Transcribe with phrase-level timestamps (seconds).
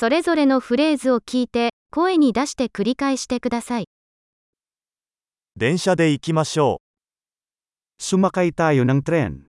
[0.00, 3.84] それぞれのフレーズを聞いて、声に出して繰り返してください。
[5.56, 6.80] 電車で行きましょ
[8.00, 9.40] Sumakay tayo ng tren.
[9.40, 9.48] う。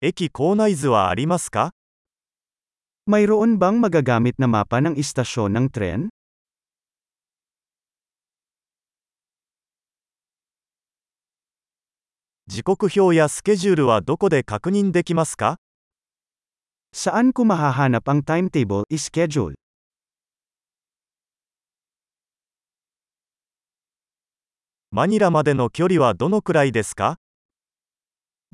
[0.00, 1.72] 駅構内図はありますか
[3.06, 6.08] ？Mayroon bang magagamit na mapa ng istasyon ng tren?
[12.46, 15.61] 時刻表やスケジュールはどこで確認できますか？
[16.91, 19.53] Saan ko mahahanap ang timetable, schedule?
[24.89, 27.19] マニラまでの距離はどのくらいですか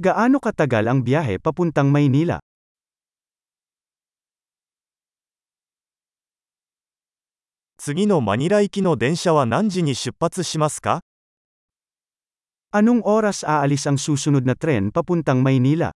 [0.01, 2.41] Gaano katagal ang biyahe papuntang Maynila?
[7.77, 11.01] 次のマニラ行きの電車は何時に出発しますか
[12.73, 15.93] Anong oras aalis ang susunod na tren papuntang Maynila?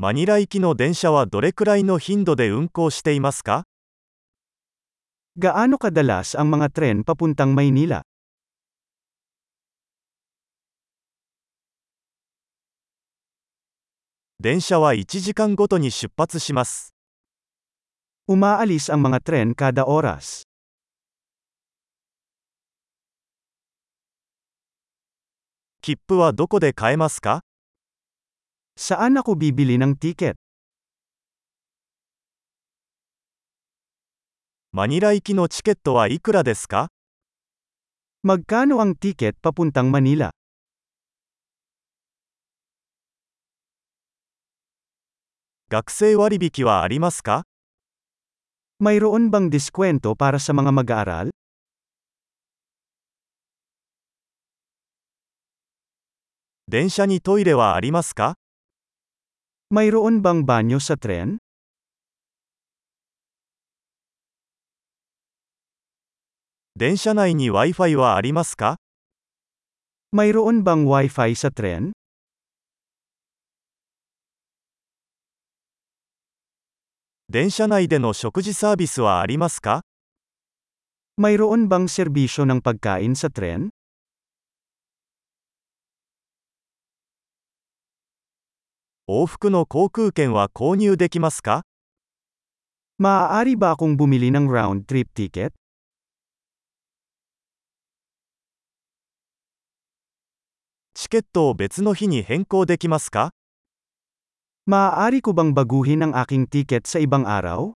[0.00, 3.64] マニラ行きの電車はどれくらいの頻度で運行していますか
[5.36, 8.06] Gaano kadalas ang mga tren papuntang Maynila?
[14.38, 16.94] 電車は1時間ごとに出発します。
[18.30, 20.46] Umaalis ang mga tren kada oras.
[25.82, 27.47] 切符はどこで買えますか
[28.83, 30.35] Saan ako bibili ng tiket?
[34.73, 36.89] マニラ行きのチケットはいくらですか
[38.27, 40.35] Magkano ang tiket papuntang Manila?
[45.69, 47.45] 学生割引はありますか
[48.83, 51.31] Mayroon bang diskwento para sa mga mag-aaral?
[56.67, 58.35] 電車にトイレはありますか
[59.68, 61.36] Mayroon bang banyo sa tren?
[66.72, 68.80] Densha nai ni Wi-Fi wa arimasu ka?
[70.16, 71.92] Mayroon bang Wi-Fi sa tren?
[77.28, 79.76] Densha nai de no shokuji service wa arimasu ka?
[81.20, 83.68] Mayroon bang serbisyo ng pagkain sa tren?
[89.10, 91.62] 往復の航空券は購入できますか
[93.00, 95.56] Maaari ba akong bumili ng round-trip ticket?
[100.92, 103.32] チケットを別の日に変更できますか
[104.68, 107.72] Maaari ko bang baguhin ang aking ticket sa ibang araw?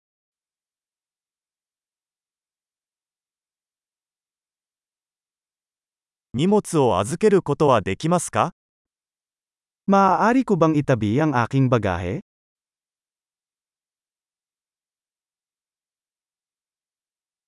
[6.34, 8.52] 荷物を預けることはできますか
[9.91, 12.19] Maaari ko bang itabi ang aking bagahe?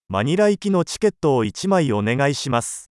[0.07, 2.93] マニラ行きのチケットを1枚お願いします。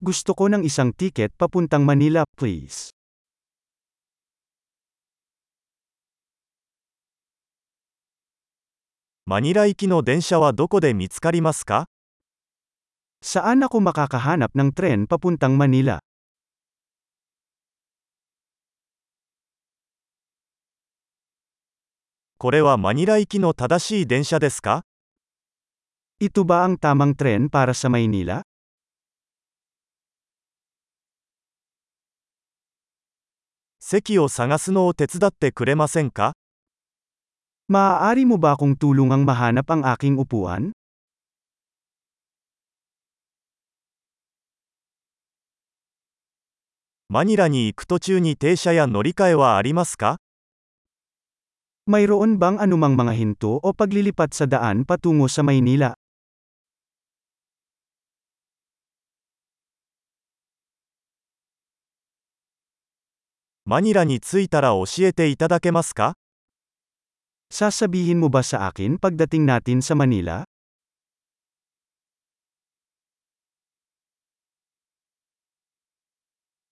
[0.00, 2.96] Gusto ko ng isang ticket papuntang Manila, please.
[9.26, 11.84] マニラ行きの電車はどこで見つかりますか
[13.20, 16.00] Saan ako makakahanap ng tren papuntang Manila?
[22.41, 24.81] これはマニラ行きの正しい電車ですか
[26.17, 28.41] Ito ba ang tamang tren para sa Maynila?
[33.77, 36.33] 席を探すのを手伝ってくれませんか
[37.69, 40.73] Maaari mo ba akong tulungang mahanap ang aking upuan?
[47.07, 50.17] マニラに行く途中に停車や乗り換えはありますか
[51.86, 55.94] Mayroon bang anumang mga hinto o paglilipat sa daan patungo sa Maynila?
[63.68, 66.14] マニラに着いたら教えていただけますか
[67.50, 70.46] Sasabihin mo ba sa akin pagdating natin sa Manila?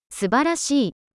[0.09, 0.98] 素晴らしい。